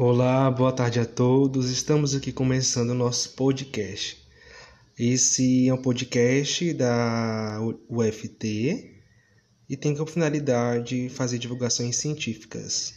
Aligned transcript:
Olá, 0.00 0.48
boa 0.48 0.70
tarde 0.70 1.00
a 1.00 1.04
todos. 1.04 1.68
Estamos 1.70 2.14
aqui 2.14 2.30
começando 2.30 2.90
o 2.90 2.94
nosso 2.94 3.34
podcast. 3.34 4.16
Esse 4.96 5.68
é 5.68 5.74
um 5.74 5.82
podcast 5.82 6.72
da 6.72 7.58
UFT 7.88 8.94
e 9.68 9.76
tem 9.76 9.96
como 9.96 10.06
finalidade 10.06 11.08
fazer 11.08 11.36
divulgações 11.38 11.96
científicas. 11.96 12.94